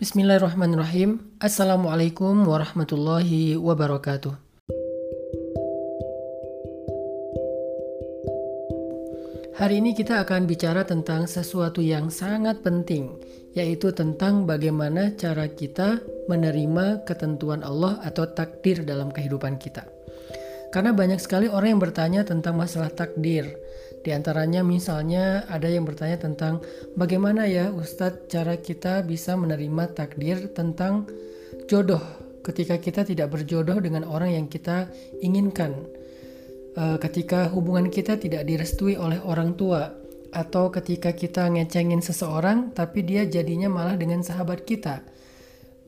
[0.00, 1.36] Bismillahirrahmanirrahim.
[1.44, 4.32] Assalamualaikum warahmatullahi wabarakatuh.
[9.60, 13.12] Hari ini kita akan bicara tentang sesuatu yang sangat penting,
[13.52, 16.00] yaitu tentang bagaimana cara kita
[16.32, 19.84] menerima ketentuan Allah atau takdir dalam kehidupan kita.
[20.72, 23.52] Karena banyak sekali orang yang bertanya tentang masalah takdir.
[24.00, 26.64] Di antaranya misalnya ada yang bertanya tentang
[26.96, 31.04] bagaimana ya Ustadz cara kita bisa menerima takdir tentang
[31.68, 32.00] jodoh
[32.40, 34.88] ketika kita tidak berjodoh dengan orang yang kita
[35.20, 35.84] inginkan.
[36.72, 39.92] E, ketika hubungan kita tidak direstui oleh orang tua
[40.32, 45.04] atau ketika kita ngecengin seseorang tapi dia jadinya malah dengan sahabat kita.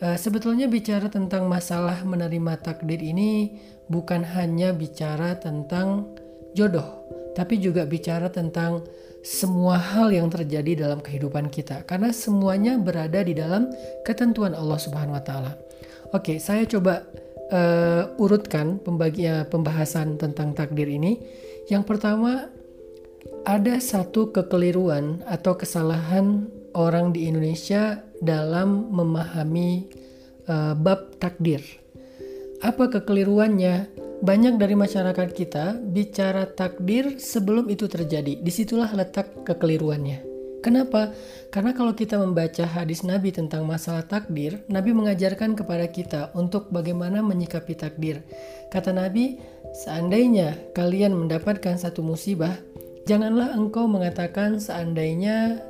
[0.00, 3.60] E, sebetulnya bicara tentang masalah menerima takdir ini
[3.92, 6.08] bukan hanya bicara tentang
[6.56, 6.97] jodoh
[7.38, 8.82] tapi juga bicara tentang
[9.22, 13.70] semua hal yang terjadi dalam kehidupan kita karena semuanya berada di dalam
[14.02, 15.54] ketentuan Allah Subhanahu wa taala.
[16.10, 17.06] Oke, saya coba
[17.54, 21.22] uh, urutkan pembagian pembahasan tentang takdir ini.
[21.70, 22.50] Yang pertama
[23.46, 29.86] ada satu kekeliruan atau kesalahan orang di Indonesia dalam memahami
[30.50, 31.62] uh, bab takdir.
[32.64, 34.07] Apa kekeliruannya?
[34.18, 38.42] Banyak dari masyarakat kita bicara takdir sebelum itu terjadi.
[38.42, 40.26] Di situlah letak kekeliruannya.
[40.58, 41.14] Kenapa?
[41.54, 47.22] Karena kalau kita membaca hadis Nabi tentang masalah takdir, Nabi mengajarkan kepada kita untuk bagaimana
[47.22, 48.26] menyikapi takdir.
[48.74, 49.38] Kata Nabi,
[49.86, 52.58] seandainya kalian mendapatkan satu musibah,
[53.06, 55.62] janganlah engkau mengatakan seandainya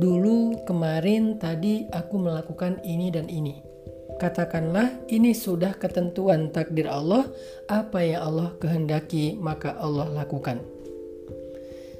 [0.00, 3.71] dulu kemarin tadi aku melakukan ini dan ini
[4.22, 7.26] Katakanlah ini sudah ketentuan takdir Allah,
[7.66, 10.62] apa yang Allah kehendaki maka Allah lakukan.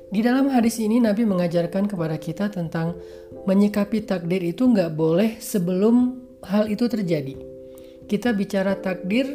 [0.06, 2.94] Di dalam hadis ini Nabi mengajarkan kepada kita tentang
[3.42, 7.34] menyikapi takdir itu nggak boleh sebelum hal itu terjadi.
[8.06, 9.26] Kita bicara takdir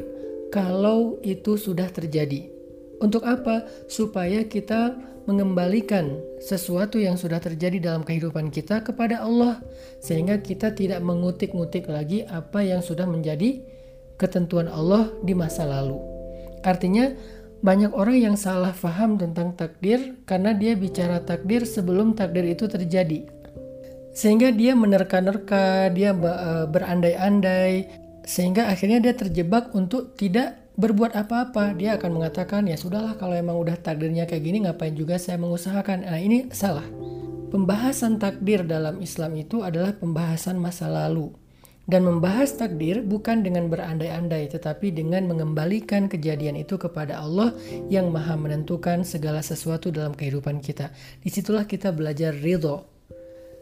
[0.47, 2.56] kalau itu sudah terjadi.
[2.97, 3.65] Untuk apa?
[3.85, 9.59] Supaya kita mengembalikan sesuatu yang sudah terjadi dalam kehidupan kita kepada Allah
[9.99, 13.59] sehingga kita tidak mengutik-ngutik lagi apa yang sudah menjadi
[14.15, 15.99] ketentuan Allah di masa lalu.
[16.63, 17.11] Artinya
[17.59, 23.27] banyak orang yang salah faham tentang takdir karena dia bicara takdir sebelum takdir itu terjadi.
[24.15, 27.73] Sehingga dia menerka-nerka, dia eh, berandai-andai,
[28.25, 33.57] sehingga akhirnya dia terjebak untuk tidak berbuat apa-apa dia akan mengatakan ya sudahlah kalau emang
[33.57, 36.05] udah takdirnya kayak gini ngapain juga saya mengusahakan?
[36.05, 36.85] Nah ini salah.
[37.49, 41.33] Pembahasan takdir dalam Islam itu adalah pembahasan masa lalu.
[41.87, 47.55] Dan membahas takdir bukan dengan berandai-andai tetapi dengan mengembalikan kejadian itu kepada Allah
[47.87, 50.91] yang maha menentukan segala sesuatu dalam kehidupan kita.
[51.23, 52.96] Di situlah kita belajar ridho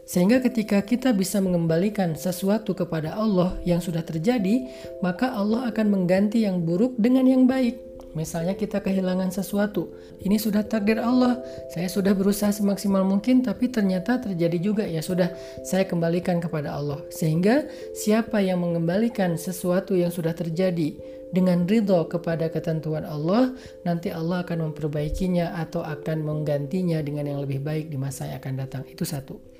[0.06, 4.70] sehingga ketika kita bisa mengembalikan sesuatu kepada Allah yang sudah terjadi,
[5.02, 7.82] maka Allah akan mengganti yang buruk dengan yang baik.
[8.16, 9.92] Misalnya kita kehilangan sesuatu,
[10.24, 11.36] ini sudah takdir Allah.
[11.68, 14.84] Saya sudah berusaha semaksimal mungkin, tapi ternyata terjadi juga.
[14.88, 15.28] Ya sudah,
[15.68, 17.04] saya kembalikan kepada Allah.
[17.12, 20.96] Sehingga siapa yang mengembalikan sesuatu yang sudah terjadi
[21.28, 23.52] dengan ridho kepada ketentuan Allah,
[23.84, 28.54] nanti Allah akan memperbaikinya atau akan menggantinya dengan yang lebih baik di masa yang akan
[28.64, 28.82] datang.
[28.88, 29.55] Itu satu.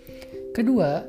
[0.57, 1.05] Kedua,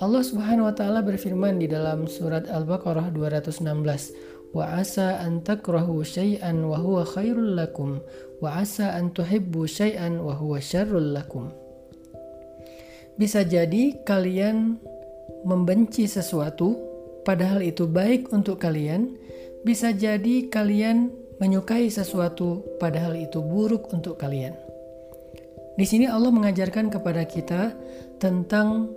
[0.00, 4.16] Allah Subhanahu wa taala berfirman di dalam surat Al-Baqarah 216,
[4.56, 8.00] "Wa asa an takrahu syai'an wa huwa khairul lakum,
[8.40, 11.52] wa asa an tuhibbu syai'an wa huwa syarrul lakum."
[13.20, 14.80] Bisa jadi kalian
[15.44, 16.80] membenci sesuatu
[17.20, 19.12] padahal itu baik untuk kalian,
[19.60, 24.56] bisa jadi kalian menyukai sesuatu padahal itu buruk untuk kalian.
[25.76, 27.76] Di sini Allah mengajarkan kepada kita
[28.16, 28.92] tentang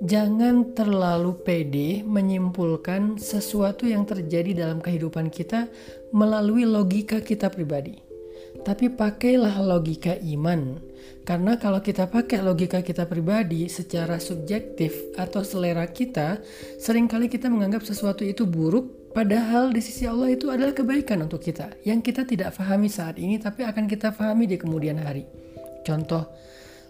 [0.00, 5.68] jangan terlalu pede menyimpulkan sesuatu yang terjadi dalam kehidupan kita
[6.16, 8.00] melalui logika kita pribadi.
[8.60, 10.80] Tapi pakailah logika iman.
[11.24, 16.40] Karena kalau kita pakai logika kita pribadi secara subjektif atau selera kita,
[16.80, 21.42] sering kali kita menganggap sesuatu itu buruk padahal di sisi Allah itu adalah kebaikan untuk
[21.42, 25.28] kita yang kita tidak pahami saat ini tapi akan kita pahami di kemudian hari.
[25.86, 26.28] Contoh,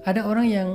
[0.03, 0.69] ada orang yang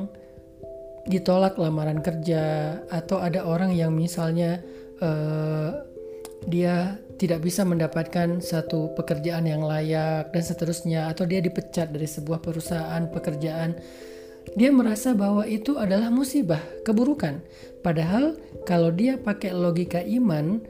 [1.06, 4.62] ditolak lamaran kerja atau ada orang yang misalnya
[5.02, 5.86] uh,
[6.46, 12.44] dia tidak bisa mendapatkan satu pekerjaan yang layak dan seterusnya atau dia dipecat dari sebuah
[12.44, 13.78] perusahaan pekerjaan
[14.54, 17.42] dia merasa bahwa itu adalah musibah keburukan.
[17.82, 18.38] Padahal
[18.70, 20.62] kalau dia pakai logika iman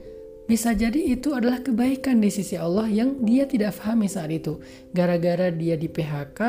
[0.45, 4.61] Bisa jadi itu adalah kebaikan di sisi Allah yang dia tidak pahami saat itu.
[4.93, 6.39] Gara-gara dia di PHK,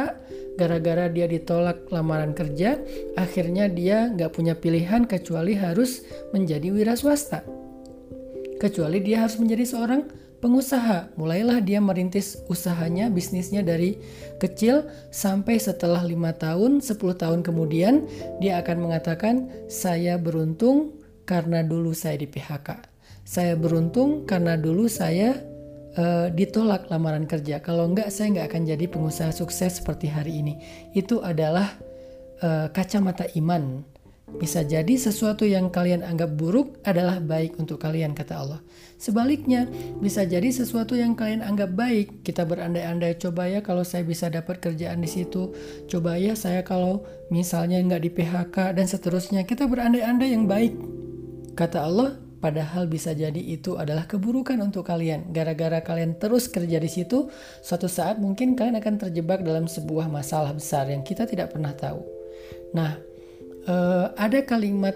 [0.61, 2.77] gara-gara dia ditolak lamaran kerja,
[3.17, 6.05] akhirnya dia nggak punya pilihan kecuali harus
[6.37, 7.41] menjadi wira swasta.
[8.61, 10.05] Kecuali dia harus menjadi seorang
[10.45, 11.17] pengusaha.
[11.17, 13.97] Mulailah dia merintis usahanya, bisnisnya dari
[14.37, 18.05] kecil sampai setelah lima tahun, 10 tahun kemudian
[18.45, 22.96] dia akan mengatakan, saya beruntung karena dulu saya di PHK
[23.27, 25.35] saya beruntung karena dulu saya
[25.99, 27.59] uh, ditolak lamaran kerja.
[27.59, 30.55] Kalau enggak, saya enggak akan jadi pengusaha sukses seperti hari ini.
[30.95, 31.75] Itu adalah
[32.41, 33.83] uh, kacamata iman.
[34.27, 38.61] Bisa jadi sesuatu yang kalian anggap buruk adalah baik untuk kalian, kata Allah.
[38.99, 39.71] Sebaliknya,
[40.03, 42.27] bisa jadi sesuatu yang kalian anggap baik.
[42.27, 45.55] Kita berandai-andai, coba ya kalau saya bisa dapat kerjaan di situ.
[45.87, 49.47] Coba ya saya kalau misalnya nggak di PHK dan seterusnya.
[49.47, 50.75] Kita berandai-andai yang baik.
[51.55, 55.33] Kata Allah, Padahal bisa jadi itu adalah keburukan untuk kalian.
[55.33, 57.33] Gara-gara kalian terus kerja di situ,
[57.65, 62.05] suatu saat mungkin kalian akan terjebak dalam sebuah masalah besar yang kita tidak pernah tahu.
[62.77, 63.01] Nah,
[63.67, 64.95] uh, ada kalimat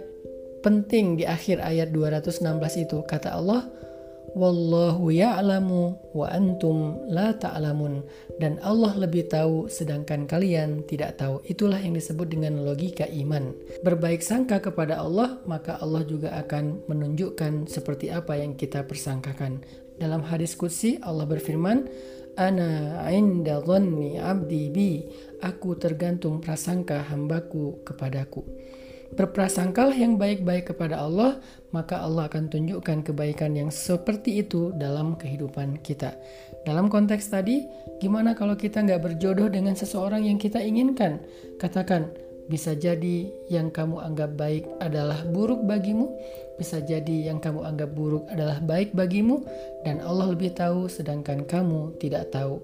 [0.60, 3.00] penting di akhir ayat 216 itu.
[3.08, 3.64] Kata Allah,
[4.30, 8.06] Wallahu ya'lamu wa antum la ta'lamun
[8.38, 11.42] dan Allah lebih tahu sedangkan kalian tidak tahu.
[11.50, 13.50] Itulah yang disebut dengan logika iman.
[13.82, 19.66] Berbaik sangka kepada Allah, maka Allah juga akan menunjukkan seperti apa yang kita persangkakan.
[19.98, 21.90] Dalam hadis qudsi Allah berfirman,
[22.38, 24.90] Ana inda dhanni abdi bi.
[25.42, 28.46] Aku tergantung prasangka hambaku kepadaku.
[29.10, 31.42] Berprasangkalah yang baik-baik kepada Allah,
[31.74, 36.14] maka Allah akan tunjukkan kebaikan yang seperti itu dalam kehidupan kita.
[36.62, 37.66] Dalam konteks tadi,
[37.98, 41.18] gimana kalau kita nggak berjodoh dengan seseorang yang kita inginkan?
[41.58, 42.06] Katakan,
[42.50, 46.10] bisa jadi yang kamu anggap baik adalah buruk bagimu,
[46.58, 49.42] bisa jadi yang kamu anggap buruk adalah baik bagimu,
[49.86, 52.58] dan Allah lebih tahu sedangkan kamu tidak tahu.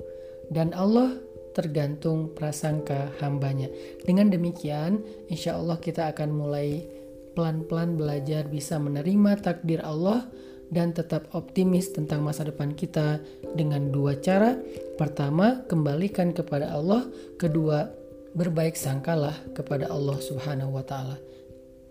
[0.50, 1.14] Dan Allah
[1.56, 3.72] tergantung prasangka hambanya.
[4.04, 5.00] Dengan demikian,
[5.32, 6.84] insya Allah kita akan mulai
[7.32, 10.28] pelan-pelan belajar bisa menerima takdir Allah
[10.68, 13.24] dan tetap optimis tentang masa depan kita
[13.56, 14.60] dengan dua cara.
[15.00, 17.08] Pertama, kembalikan kepada Allah.
[17.40, 17.88] Kedua,
[18.36, 21.16] berbaik sangkalah kepada Allah Subhanahu wa taala.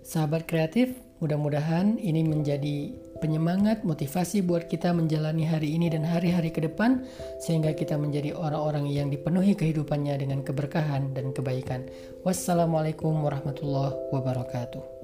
[0.05, 6.63] Sahabat kreatif, mudah-mudahan ini menjadi penyemangat, motivasi buat kita menjalani hari ini dan hari-hari ke
[6.63, 7.03] depan
[7.43, 11.87] sehingga kita menjadi orang-orang yang dipenuhi kehidupannya dengan keberkahan dan kebaikan.
[12.23, 14.94] Wassalamualaikum warahmatullahi wabarakatuh.